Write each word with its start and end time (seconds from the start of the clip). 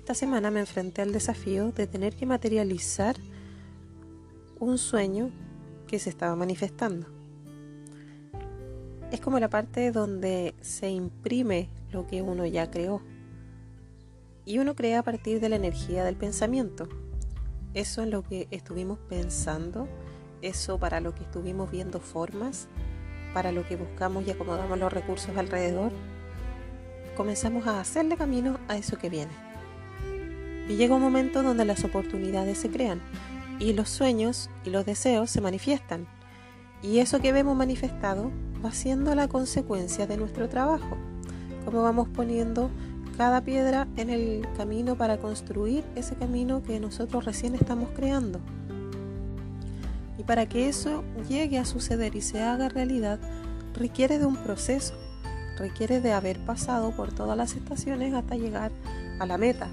Esta 0.00 0.14
semana 0.14 0.50
me 0.50 0.60
enfrenté 0.60 1.02
al 1.02 1.12
desafío 1.12 1.72
de 1.72 1.86
tener 1.86 2.16
que 2.16 2.24
materializar 2.24 3.16
un 4.58 4.78
sueño 4.78 5.30
que 5.86 5.98
se 5.98 6.08
estaba 6.08 6.34
manifestando. 6.34 7.06
Es 9.12 9.20
como 9.20 9.38
la 9.38 9.50
parte 9.50 9.92
donde 9.92 10.54
se 10.62 10.88
imprime 10.88 11.68
lo 11.92 12.06
que 12.06 12.22
uno 12.22 12.46
ya 12.46 12.70
creó. 12.70 13.02
Y 14.46 14.58
uno 14.58 14.74
crea 14.74 15.00
a 15.00 15.02
partir 15.02 15.38
de 15.38 15.50
la 15.50 15.56
energía 15.56 16.02
del 16.02 16.16
pensamiento. 16.16 16.88
Eso 17.74 18.02
es 18.02 18.08
lo 18.08 18.22
que 18.22 18.48
estuvimos 18.50 18.98
pensando, 19.00 19.86
eso 20.40 20.78
para 20.78 21.00
lo 21.00 21.14
que 21.14 21.24
estuvimos 21.24 21.70
viendo 21.70 22.00
formas, 22.00 22.68
para 23.34 23.52
lo 23.52 23.68
que 23.68 23.76
buscamos 23.76 24.26
y 24.26 24.30
acomodamos 24.30 24.78
los 24.78 24.90
recursos 24.90 25.36
alrededor, 25.36 25.92
comenzamos 27.18 27.66
a 27.66 27.80
hacerle 27.80 28.16
camino 28.16 28.58
a 28.66 28.78
eso 28.78 28.96
que 28.96 29.10
viene. 29.10 29.49
Y 30.70 30.76
llega 30.76 30.94
un 30.94 31.02
momento 31.02 31.42
donde 31.42 31.64
las 31.64 31.82
oportunidades 31.82 32.56
se 32.56 32.70
crean 32.70 33.00
y 33.58 33.72
los 33.72 33.88
sueños 33.88 34.48
y 34.64 34.70
los 34.70 34.86
deseos 34.86 35.28
se 35.28 35.40
manifiestan. 35.40 36.06
Y 36.80 37.00
eso 37.00 37.18
que 37.18 37.32
vemos 37.32 37.56
manifestado 37.56 38.30
va 38.64 38.70
siendo 38.70 39.12
la 39.16 39.26
consecuencia 39.26 40.06
de 40.06 40.16
nuestro 40.16 40.48
trabajo. 40.48 40.96
Como 41.64 41.82
vamos 41.82 42.06
poniendo 42.08 42.70
cada 43.16 43.40
piedra 43.40 43.88
en 43.96 44.10
el 44.10 44.46
camino 44.56 44.94
para 44.94 45.18
construir 45.18 45.82
ese 45.96 46.14
camino 46.14 46.62
que 46.62 46.78
nosotros 46.78 47.24
recién 47.24 47.56
estamos 47.56 47.88
creando. 47.96 48.38
Y 50.18 50.22
para 50.22 50.48
que 50.48 50.68
eso 50.68 51.02
llegue 51.28 51.58
a 51.58 51.64
suceder 51.64 52.14
y 52.14 52.20
se 52.20 52.42
haga 52.42 52.68
realidad, 52.68 53.18
requiere 53.74 54.20
de 54.20 54.26
un 54.26 54.36
proceso, 54.36 54.94
requiere 55.58 56.00
de 56.00 56.12
haber 56.12 56.38
pasado 56.44 56.92
por 56.92 57.12
todas 57.12 57.36
las 57.36 57.56
estaciones 57.56 58.14
hasta 58.14 58.36
llegar 58.36 58.70
a 59.18 59.26
la 59.26 59.36
meta. 59.36 59.68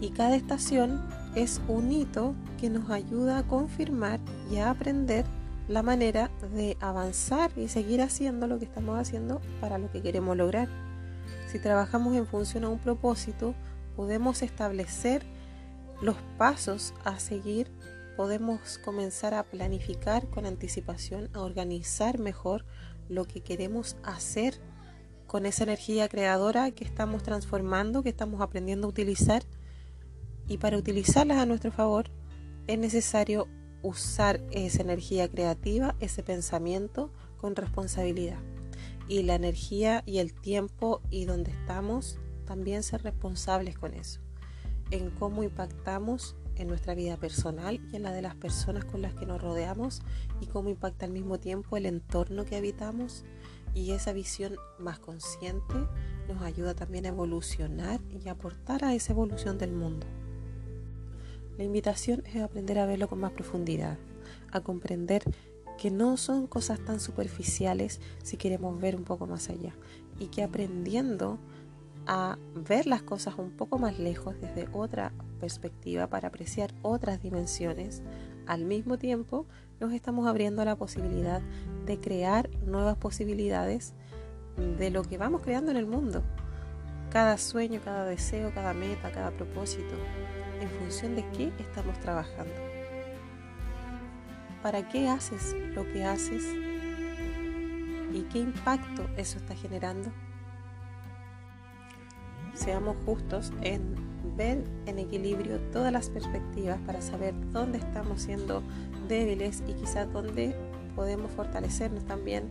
Y 0.00 0.10
cada 0.10 0.34
estación 0.34 1.00
es 1.34 1.60
un 1.68 1.92
hito 1.92 2.34
que 2.58 2.70
nos 2.70 2.90
ayuda 2.90 3.38
a 3.38 3.46
confirmar 3.46 4.18
y 4.50 4.56
a 4.56 4.70
aprender 4.70 5.24
la 5.68 5.82
manera 5.82 6.30
de 6.52 6.76
avanzar 6.80 7.52
y 7.56 7.68
seguir 7.68 8.02
haciendo 8.02 8.46
lo 8.46 8.58
que 8.58 8.64
estamos 8.64 8.98
haciendo 8.98 9.40
para 9.60 9.78
lo 9.78 9.90
que 9.92 10.02
queremos 10.02 10.36
lograr. 10.36 10.68
Si 11.46 11.58
trabajamos 11.58 12.16
en 12.16 12.26
función 12.26 12.64
a 12.64 12.68
un 12.68 12.78
propósito, 12.78 13.54
podemos 13.94 14.42
establecer 14.42 15.22
los 16.00 16.16
pasos 16.38 16.94
a 17.04 17.20
seguir, 17.20 17.70
podemos 18.16 18.78
comenzar 18.78 19.34
a 19.34 19.44
planificar 19.44 20.28
con 20.28 20.46
anticipación, 20.46 21.28
a 21.34 21.40
organizar 21.40 22.18
mejor 22.18 22.64
lo 23.08 23.24
que 23.26 23.40
queremos 23.42 23.96
hacer 24.02 24.54
con 25.26 25.46
esa 25.46 25.62
energía 25.62 26.08
creadora 26.08 26.70
que 26.72 26.84
estamos 26.84 27.22
transformando, 27.22 28.02
que 28.02 28.08
estamos 28.08 28.40
aprendiendo 28.40 28.86
a 28.86 28.90
utilizar. 28.90 29.44
Y 30.50 30.58
para 30.58 30.76
utilizarlas 30.76 31.38
a 31.38 31.46
nuestro 31.46 31.70
favor 31.70 32.10
es 32.66 32.76
necesario 32.76 33.46
usar 33.82 34.42
esa 34.50 34.82
energía 34.82 35.28
creativa, 35.28 35.94
ese 36.00 36.24
pensamiento 36.24 37.12
con 37.38 37.54
responsabilidad 37.54 38.40
y 39.06 39.22
la 39.22 39.36
energía 39.36 40.02
y 40.06 40.18
el 40.18 40.34
tiempo 40.34 41.02
y 41.08 41.24
donde 41.24 41.52
estamos, 41.52 42.18
también 42.46 42.82
ser 42.82 43.04
responsables 43.04 43.78
con 43.78 43.94
eso, 43.94 44.20
en 44.90 45.10
cómo 45.10 45.44
impactamos 45.44 46.34
en 46.56 46.66
nuestra 46.66 46.96
vida 46.96 47.16
personal 47.16 47.80
y 47.92 47.94
en 47.94 48.02
la 48.02 48.10
de 48.10 48.22
las 48.22 48.34
personas 48.34 48.84
con 48.84 49.02
las 49.02 49.14
que 49.14 49.26
nos 49.26 49.40
rodeamos 49.40 50.02
y 50.40 50.46
cómo 50.46 50.68
impacta 50.68 51.06
al 51.06 51.12
mismo 51.12 51.38
tiempo 51.38 51.76
el 51.76 51.86
entorno 51.86 52.44
que 52.44 52.56
habitamos 52.56 53.24
y 53.72 53.92
esa 53.92 54.12
visión 54.12 54.56
más 54.80 54.98
consciente 54.98 55.74
nos 56.26 56.42
ayuda 56.42 56.74
también 56.74 57.06
a 57.06 57.10
evolucionar 57.10 58.00
y 58.10 58.28
aportar 58.28 58.84
a 58.84 58.94
esa 58.94 59.12
evolución 59.12 59.56
del 59.56 59.70
mundo. 59.70 60.08
La 61.58 61.64
invitación 61.64 62.22
es 62.26 62.42
aprender 62.42 62.78
a 62.78 62.86
verlo 62.86 63.08
con 63.08 63.20
más 63.20 63.32
profundidad, 63.32 63.98
a 64.52 64.60
comprender 64.60 65.22
que 65.78 65.90
no 65.90 66.16
son 66.16 66.46
cosas 66.46 66.78
tan 66.84 67.00
superficiales 67.00 68.00
si 68.22 68.36
queremos 68.36 68.78
ver 68.80 68.96
un 68.96 69.04
poco 69.04 69.26
más 69.26 69.48
allá 69.48 69.74
y 70.18 70.26
que 70.26 70.42
aprendiendo 70.42 71.38
a 72.06 72.38
ver 72.54 72.86
las 72.86 73.02
cosas 73.02 73.34
un 73.38 73.50
poco 73.50 73.78
más 73.78 73.98
lejos 73.98 74.34
desde 74.40 74.68
otra 74.72 75.12
perspectiva 75.38 76.06
para 76.06 76.28
apreciar 76.28 76.74
otras 76.82 77.22
dimensiones, 77.22 78.02
al 78.46 78.64
mismo 78.64 78.98
tiempo 78.98 79.46
nos 79.80 79.92
estamos 79.92 80.26
abriendo 80.26 80.60
a 80.60 80.66
la 80.66 80.76
posibilidad 80.76 81.40
de 81.86 81.98
crear 81.98 82.50
nuevas 82.66 82.96
posibilidades 82.96 83.94
de 84.78 84.90
lo 84.90 85.02
que 85.02 85.18
vamos 85.18 85.42
creando 85.42 85.70
en 85.70 85.76
el 85.76 85.86
mundo. 85.86 86.22
Cada 87.10 87.38
sueño, 87.38 87.80
cada 87.84 88.04
deseo, 88.04 88.52
cada 88.54 88.74
meta, 88.74 89.10
cada 89.10 89.30
propósito, 89.30 89.94
en 90.60 90.68
función 90.68 91.16
de 91.16 91.24
qué 91.30 91.52
estamos 91.58 91.98
trabajando. 92.00 92.54
¿Para 94.62 94.88
qué 94.88 95.08
haces 95.08 95.56
lo 95.74 95.84
que 95.90 96.04
haces? 96.04 96.44
¿Y 98.12 98.22
qué 98.30 98.40
impacto 98.40 99.08
eso 99.16 99.38
está 99.38 99.54
generando? 99.54 100.10
Seamos 102.54 102.96
justos 103.06 103.52
en 103.62 103.94
ver 104.36 104.64
en 104.86 104.98
equilibrio 104.98 105.58
todas 105.72 105.92
las 105.92 106.10
perspectivas 106.10 106.78
para 106.86 107.00
saber 107.00 107.34
dónde 107.52 107.78
estamos 107.78 108.22
siendo 108.22 108.62
débiles 109.08 109.62
y 109.66 109.72
quizás 109.74 110.12
dónde 110.12 110.54
podemos 110.94 111.30
fortalecernos 111.32 112.04
también 112.04 112.50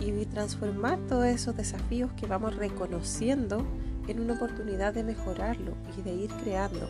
y 0.00 0.26
transformar 0.26 0.98
todos 1.08 1.26
esos 1.26 1.56
desafíos 1.56 2.12
que 2.12 2.26
vamos 2.26 2.56
reconociendo 2.56 3.64
en 4.08 4.20
una 4.20 4.34
oportunidad 4.34 4.94
de 4.94 5.04
mejorarlo 5.04 5.74
y 5.96 6.02
de 6.02 6.12
ir 6.12 6.30
creando. 6.42 6.88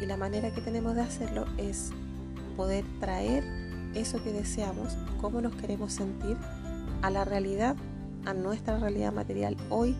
Y 0.00 0.06
la 0.06 0.16
manera 0.16 0.52
que 0.52 0.60
tenemos 0.60 0.94
de 0.94 1.02
hacerlo 1.02 1.44
es 1.58 1.90
poder 2.56 2.84
traer 2.98 3.44
eso 3.94 4.22
que 4.22 4.32
deseamos, 4.32 4.96
cómo 5.20 5.40
nos 5.40 5.54
queremos 5.56 5.92
sentir 5.92 6.36
a 7.02 7.10
la 7.10 7.24
realidad, 7.24 7.76
a 8.24 8.34
nuestra 8.34 8.78
realidad 8.78 9.12
material 9.12 9.56
hoy, 9.68 9.96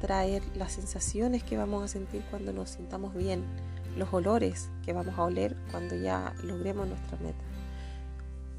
traer 0.00 0.42
las 0.56 0.72
sensaciones 0.72 1.42
que 1.42 1.56
vamos 1.56 1.84
a 1.84 1.88
sentir 1.88 2.22
cuando 2.30 2.52
nos 2.52 2.70
sintamos 2.70 3.14
bien, 3.14 3.44
los 3.96 4.12
olores 4.12 4.70
que 4.84 4.92
vamos 4.92 5.18
a 5.18 5.24
oler 5.24 5.56
cuando 5.70 5.96
ya 5.96 6.34
logremos 6.42 6.88
nuestra 6.88 7.18
meta, 7.18 7.44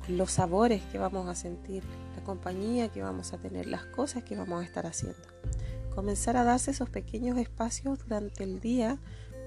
los 0.08 0.32
sabores 0.32 0.82
que 0.92 0.98
vamos 0.98 1.28
a 1.28 1.36
sentir, 1.36 1.84
la 2.16 2.24
compañía 2.24 2.90
que 2.90 3.02
vamos 3.02 3.34
a 3.34 3.38
tener, 3.38 3.68
las 3.68 3.86
cosas 3.86 4.24
que 4.24 4.36
vamos 4.36 4.62
a 4.62 4.66
estar 4.66 4.86
haciendo. 4.86 5.41
Comenzar 5.94 6.38
a 6.38 6.44
darse 6.44 6.72
esos 6.72 6.90
pequeños 6.90 7.38
espacios 7.38 8.00
durante 8.00 8.44
el 8.44 8.60
día 8.60 8.98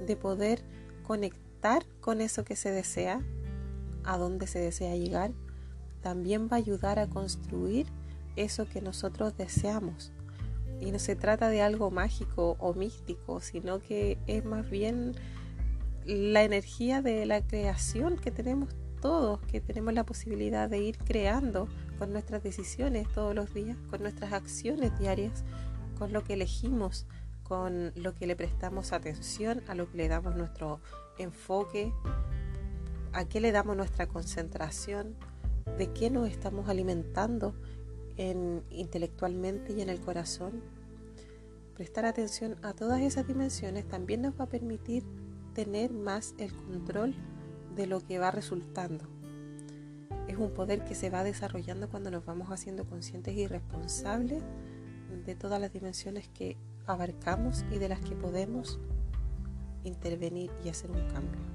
de 0.07 0.17
poder 0.17 0.63
conectar 1.03 1.85
con 2.01 2.21
eso 2.21 2.45
que 2.45 2.57
se 2.57 2.71
desea 2.71 3.21
a 4.05 4.19
dónde 4.19 4.47
se 4.47 4.59
desea 4.59 4.95
llegar, 4.97 5.33
también 6.03 6.49
va 6.49 6.57
a 6.57 6.57
ayudar 6.57 6.99
a 6.99 7.09
construir 7.09 7.87
eso 8.37 8.69
que 8.69 8.83
nosotros 8.83 9.37
deseamos. 9.37 10.13
Y 10.81 10.91
no 10.91 10.99
se 10.99 11.17
trata 11.17 11.49
de 11.49 11.63
algo 11.63 11.91
mágico 11.91 12.57
o 12.59 12.75
místico, 12.75 13.41
sino 13.41 13.81
que 13.81 14.19
es 14.27 14.45
más 14.45 14.69
bien 14.69 15.15
la 16.05 16.43
energía 16.43 17.01
de 17.01 17.25
la 17.25 17.41
creación 17.41 18.19
que 18.19 18.31
tenemos 18.31 18.75
todos, 19.01 19.41
que 19.43 19.61
tenemos 19.61 19.95
la 19.95 20.05
posibilidad 20.05 20.69
de 20.69 20.79
ir 20.79 20.99
creando 20.99 21.69
con 21.99 22.13
nuestras 22.13 22.43
decisiones 22.43 23.07
todos 23.15 23.35
los 23.35 23.55
días, 23.55 23.77
con 23.91 24.03
nuestras 24.03 24.33
acciones 24.33 24.99
diarias, 24.99 25.45
con 25.95 26.13
lo 26.13 26.25
que 26.25 26.35
elegimos, 26.35 27.07
con 27.43 27.93
lo 27.95 28.15
que 28.15 28.27
le 28.27 28.37
prestamos 28.37 28.93
atención, 28.93 29.63
a 29.69 29.75
lo 29.75 29.91
que 29.91 29.99
le 29.99 30.09
damos 30.09 30.35
nuestro 30.37 30.81
enfoque, 31.19 31.93
a 33.13 33.25
qué 33.27 33.41
le 33.41 33.53
damos 33.53 33.77
nuestra 33.77 34.07
concentración, 34.07 35.15
de 35.79 35.93
qué 35.93 36.11
nos 36.11 36.29
estamos 36.29 36.69
alimentando 36.69 37.55
intelectualmente 38.17 39.73
y 39.73 39.81
en 39.81 39.89
el 39.89 40.01
corazón. 40.01 40.63
Prestar 41.75 42.05
atención 42.05 42.57
a 42.63 42.73
todas 42.73 43.01
esas 43.01 43.27
dimensiones 43.27 43.89
también 43.89 44.23
nos 44.23 44.39
va 44.39 44.45
a 44.45 44.49
permitir 44.49 45.05
tener 45.55 45.93
más 45.93 46.35
el 46.39 46.53
control 46.53 47.15
de 47.75 47.87
lo 47.87 48.01
que 48.01 48.19
va 48.19 48.31
resultando. 48.31 49.05
Es 50.29 50.37
un 50.37 50.53
poder 50.53 50.85
que 50.85 50.95
se 50.95 51.11
va 51.11 51.25
desarrollando 51.25 51.89
cuando 51.89 52.11
nos 52.11 52.25
vamos 52.25 52.49
haciendo 52.51 52.85
conscientes 52.85 53.37
y 53.37 53.47
responsables 53.47 54.43
de 55.25 55.35
todas 55.35 55.61
las 55.61 55.73
dimensiones 55.73 56.29
que 56.29 56.57
abarcamos 56.87 57.65
y 57.71 57.79
de 57.79 57.89
las 57.89 58.01
que 58.01 58.15
podemos 58.15 58.79
intervenir 59.85 60.51
y 60.65 60.69
hacer 60.69 60.91
un 60.91 61.07
cambio. 61.09 61.54